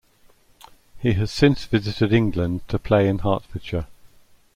[0.97, 3.85] He has since visited England to play in Hertfordshire.